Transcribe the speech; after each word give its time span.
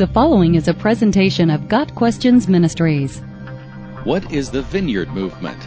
The 0.00 0.06
following 0.06 0.54
is 0.54 0.66
a 0.66 0.72
presentation 0.72 1.50
of 1.50 1.68
Got 1.68 1.94
Questions 1.94 2.48
Ministries. 2.48 3.18
What 4.04 4.32
is 4.32 4.50
the 4.50 4.62
Vineyard 4.62 5.10
Movement? 5.10 5.60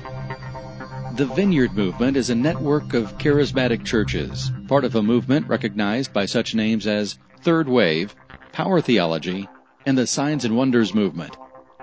The 1.18 1.28
Vineyard 1.36 1.76
Movement 1.76 2.18
is 2.18 2.32
a 2.32 2.36
network 2.36 2.96
of 2.96 3.16
charismatic 3.20 3.86
churches, 3.86 4.52
part 4.68 4.86
of 4.86 4.96
a 4.96 5.04
movement 5.04 5.48
recognized 5.48 6.14
by 6.14 6.26
such 6.26 6.56
names 6.56 6.88
as 6.88 7.20
Third 7.42 7.70
Wave, 7.70 8.16
Power 8.52 8.82
Theology, 8.82 9.48
and 9.86 9.96
the 9.96 10.08
Signs 10.08 10.46
and 10.46 10.58
Wonders 10.58 10.96
Movement. 10.96 11.38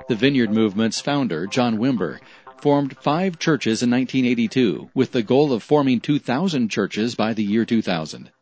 The 0.08 0.16
Vineyard 0.16 0.50
Movement's 0.50 1.00
founder, 1.00 1.46
John 1.46 1.78
Wimber, 1.78 2.18
formed 2.60 2.96
five 3.00 3.38
churches 3.38 3.80
in 3.80 3.92
1982 3.92 4.90
with 4.92 5.12
the 5.12 5.22
goal 5.22 5.52
of 5.52 5.62
forming 5.62 6.00
2,000 6.00 6.68
churches 6.68 7.14
by 7.14 7.32
the 7.32 7.44
year 7.44 7.64
2000. 7.64 8.32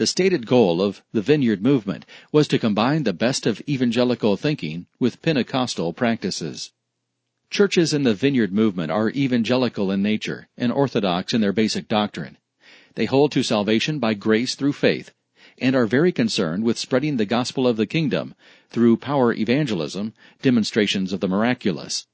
The 0.00 0.06
stated 0.06 0.46
goal 0.46 0.80
of 0.80 1.02
the 1.12 1.20
Vineyard 1.20 1.62
Movement 1.62 2.06
was 2.32 2.48
to 2.48 2.58
combine 2.58 3.02
the 3.02 3.12
best 3.12 3.46
of 3.46 3.60
evangelical 3.68 4.34
thinking 4.38 4.86
with 4.98 5.20
Pentecostal 5.20 5.92
practices. 5.92 6.72
Churches 7.50 7.92
in 7.92 8.04
the 8.04 8.14
Vineyard 8.14 8.50
Movement 8.50 8.90
are 8.90 9.10
evangelical 9.10 9.90
in 9.90 10.00
nature 10.00 10.48
and 10.56 10.72
orthodox 10.72 11.34
in 11.34 11.42
their 11.42 11.52
basic 11.52 11.86
doctrine. 11.86 12.38
They 12.94 13.04
hold 13.04 13.30
to 13.32 13.42
salvation 13.42 13.98
by 13.98 14.14
grace 14.14 14.54
through 14.54 14.72
faith 14.72 15.12
and 15.58 15.76
are 15.76 15.84
very 15.84 16.12
concerned 16.12 16.64
with 16.64 16.78
spreading 16.78 17.18
the 17.18 17.26
gospel 17.26 17.68
of 17.68 17.76
the 17.76 17.84
kingdom 17.84 18.34
through 18.70 18.96
power 18.96 19.34
evangelism, 19.34 20.14
demonstrations 20.40 21.12
of 21.12 21.20
the 21.20 21.28
miraculous. 21.28 22.06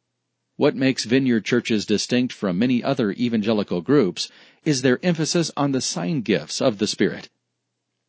What 0.56 0.74
makes 0.74 1.04
Vineyard 1.04 1.44
churches 1.44 1.86
distinct 1.86 2.32
from 2.32 2.58
many 2.58 2.82
other 2.82 3.12
evangelical 3.12 3.80
groups 3.80 4.28
is 4.64 4.82
their 4.82 4.98
emphasis 5.04 5.52
on 5.56 5.70
the 5.70 5.80
sign 5.80 6.22
gifts 6.22 6.60
of 6.60 6.78
the 6.78 6.88
Spirit. 6.88 7.28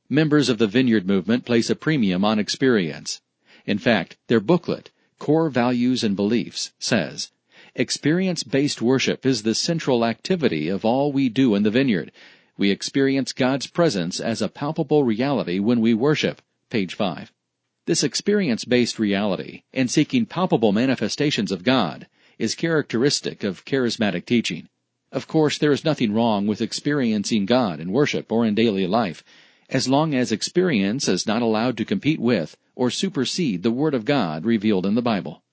Members 0.10 0.48
of 0.48 0.58
the 0.58 0.68
Vineyard 0.68 1.06
movement 1.06 1.44
place 1.44 1.70
a 1.70 1.76
premium 1.76 2.24
on 2.24 2.40
experience. 2.40 3.22
In 3.66 3.78
fact, 3.78 4.16
their 4.28 4.40
booklet, 4.40 4.90
Core 5.20 5.50
Values 5.50 6.02
and 6.02 6.16
Beliefs, 6.16 6.72
says, 6.80 7.32
Experience-based 7.76 8.82
worship 8.82 9.26
is 9.26 9.44
the 9.44 9.54
central 9.54 10.06
activity 10.06 10.70
of 10.70 10.86
all 10.86 11.12
we 11.12 11.28
do 11.28 11.56
in 11.56 11.64
the 11.64 11.70
vineyard. 11.70 12.14
We 12.58 12.72
experience 12.72 13.34
God's 13.34 13.68
presence 13.68 14.22
as 14.22 14.42
a 14.42 14.48
palpable 14.48 15.04
reality 15.04 15.60
when 15.60 15.82
we 15.82 15.94
worship. 15.94 16.42
Page 16.70 16.96
5. 16.96 17.34
This 17.86 18.02
experience-based 18.02 19.00
reality 19.00 19.64
and 19.74 19.92
seeking 19.92 20.26
palpable 20.26 20.72
manifestations 20.72 21.52
of 21.52 21.66
God 21.66 22.08
is 22.40 22.56
characteristic 22.56 23.44
of 23.44 23.66
charismatic 23.66 24.26
teaching. 24.26 24.70
Of 25.12 25.28
course, 25.28 25.58
there 25.58 25.74
is 25.74 25.84
nothing 25.84 26.14
wrong 26.14 26.48
with 26.48 26.62
experiencing 26.62 27.46
God 27.46 27.82
in 27.82 27.92
worship 27.92 28.32
or 28.32 28.46
in 28.46 28.56
daily 28.56 28.88
life, 28.88 29.22
as 29.70 29.90
long 29.90 30.16
as 30.16 30.32
experience 30.32 31.10
is 31.10 31.28
not 31.28 31.42
allowed 31.42 31.76
to 31.76 31.84
compete 31.84 32.20
with 32.20 32.56
or 32.74 32.90
supersede 32.90 33.64
the 33.64 33.72
Word 33.72 33.94
of 33.94 34.06
God 34.06 34.46
revealed 34.46 34.86
in 34.86 34.96
the 34.96 35.02
Bible. 35.02 35.44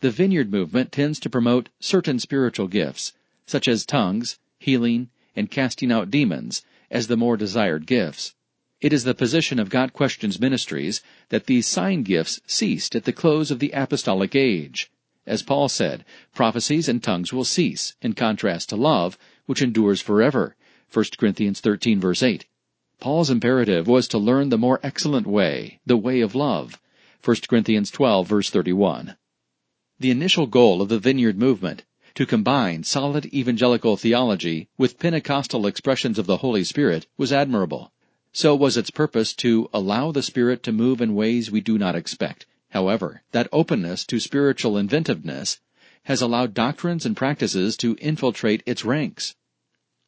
The 0.00 0.10
Vineyard 0.10 0.52
movement 0.52 0.92
tends 0.92 1.18
to 1.20 1.30
promote 1.30 1.70
certain 1.80 2.20
spiritual 2.20 2.68
gifts, 2.68 3.12
such 3.44 3.66
as 3.66 3.84
tongues, 3.84 4.38
healing, 4.58 5.08
and 5.34 5.50
casting 5.50 5.90
out 5.90 6.10
demons, 6.10 6.62
as 6.90 7.08
the 7.08 7.16
more 7.16 7.36
desired 7.36 7.86
gifts. 7.86 8.34
It 8.80 8.92
is 8.92 9.04
the 9.04 9.14
position 9.14 9.58
of 9.58 9.70
Got 9.70 9.92
Questions 9.92 10.38
Ministries 10.38 11.00
that 11.30 11.46
these 11.46 11.66
sign 11.66 12.02
gifts 12.02 12.40
ceased 12.46 12.94
at 12.94 13.04
the 13.04 13.12
close 13.12 13.50
of 13.50 13.58
the 13.58 13.72
apostolic 13.72 14.36
age. 14.36 14.90
As 15.26 15.42
Paul 15.42 15.68
said, 15.68 16.04
prophecies 16.34 16.88
and 16.88 17.02
tongues 17.02 17.32
will 17.32 17.44
cease, 17.44 17.96
in 18.00 18.12
contrast 18.12 18.68
to 18.68 18.76
love, 18.76 19.18
which 19.46 19.62
endures 19.62 20.00
forever. 20.00 20.54
1 20.92 21.04
Corinthians 21.18 21.60
13 21.60 21.98
verse 21.98 22.22
8. 22.22 22.46
Paul's 22.98 23.28
imperative 23.28 23.86
was 23.86 24.08
to 24.08 24.18
learn 24.18 24.48
the 24.48 24.56
more 24.56 24.80
excellent 24.82 25.26
way, 25.26 25.80
the 25.84 25.98
way 25.98 26.22
of 26.22 26.34
love. 26.34 26.80
1 27.22 27.36
Corinthians 27.48 27.90
12 27.90 28.26
verse 28.26 28.48
31. 28.48 29.16
The 30.00 30.10
initial 30.10 30.46
goal 30.46 30.80
of 30.80 30.88
the 30.88 30.98
Vineyard 30.98 31.38
movement, 31.38 31.84
to 32.14 32.24
combine 32.24 32.84
solid 32.84 33.26
evangelical 33.26 33.98
theology 33.98 34.68
with 34.78 34.98
Pentecostal 34.98 35.66
expressions 35.66 36.18
of 36.18 36.26
the 36.26 36.38
Holy 36.38 36.64
Spirit, 36.64 37.06
was 37.18 37.32
admirable. 37.32 37.92
So 38.32 38.54
was 38.54 38.78
its 38.78 38.90
purpose 38.90 39.34
to 39.34 39.68
allow 39.74 40.10
the 40.10 40.22
Spirit 40.22 40.62
to 40.62 40.72
move 40.72 41.02
in 41.02 41.14
ways 41.14 41.50
we 41.50 41.60
do 41.60 41.76
not 41.76 41.96
expect. 41.96 42.46
However, 42.70 43.22
that 43.32 43.48
openness 43.52 44.06
to 44.06 44.18
spiritual 44.18 44.78
inventiveness 44.78 45.60
has 46.04 46.22
allowed 46.22 46.54
doctrines 46.54 47.04
and 47.04 47.16
practices 47.16 47.76
to 47.76 47.96
infiltrate 48.00 48.62
its 48.64 48.84
ranks. 48.84 49.34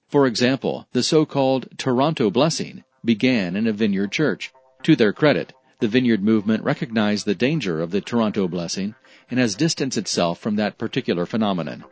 For 0.08 0.26
example, 0.26 0.86
the 0.92 1.02
so-called 1.02 1.69
Toronto 1.76 2.30
blessing 2.30 2.82
began 3.04 3.54
in 3.54 3.66
a 3.66 3.74
vineyard 3.74 4.10
church. 4.10 4.50
To 4.84 4.96
their 4.96 5.12
credit, 5.12 5.52
the 5.80 5.88
vineyard 5.88 6.22
movement 6.22 6.64
recognized 6.64 7.26
the 7.26 7.34
danger 7.34 7.82
of 7.82 7.91
the 7.91 8.00
Toronto 8.00 8.48
blessing 8.48 8.94
and 9.30 9.38
has 9.38 9.54
distanced 9.54 9.98
itself 9.98 10.38
from 10.38 10.56
that 10.56 10.78
particular 10.78 11.26
phenomenon. 11.26 11.84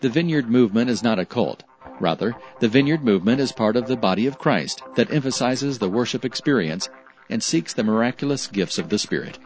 The 0.00 0.08
vineyard 0.08 0.48
movement 0.48 0.88
is 0.88 1.02
not 1.02 1.18
a 1.18 1.26
cult. 1.26 1.62
Rather, 2.00 2.34
the 2.60 2.68
vineyard 2.68 3.04
movement 3.04 3.42
is 3.42 3.52
part 3.52 3.76
of 3.76 3.86
the 3.86 3.96
body 3.96 4.26
of 4.26 4.38
Christ 4.38 4.82
that 4.94 5.12
emphasizes 5.12 5.78
the 5.78 5.90
worship 5.90 6.24
experience 6.24 6.88
and 7.28 7.42
seeks 7.42 7.74
the 7.74 7.84
miraculous 7.84 8.46
gifts 8.46 8.78
of 8.78 8.88
the 8.88 8.98
Spirit. 8.98 9.38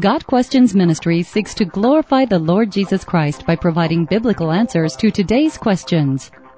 Got 0.00 0.26
Questions 0.26 0.74
Ministry 0.74 1.22
seeks 1.22 1.54
to 1.54 1.64
glorify 1.64 2.26
the 2.26 2.38
Lord 2.38 2.70
Jesus 2.70 3.04
Christ 3.04 3.46
by 3.46 3.56
providing 3.56 4.04
biblical 4.04 4.52
answers 4.52 4.96
to 4.96 5.10
today's 5.10 5.56
questions 5.56 6.30